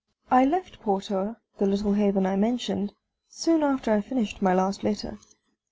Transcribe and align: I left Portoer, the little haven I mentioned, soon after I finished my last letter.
I 0.31 0.45
left 0.45 0.81
Portoer, 0.81 1.35
the 1.59 1.67
little 1.67 1.93
haven 1.93 2.25
I 2.25 2.35
mentioned, 2.35 2.95
soon 3.29 3.61
after 3.61 3.93
I 3.93 4.01
finished 4.01 4.41
my 4.41 4.51
last 4.51 4.83
letter. 4.83 5.19